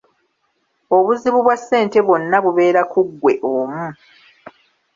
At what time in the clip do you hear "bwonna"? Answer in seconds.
2.05-2.37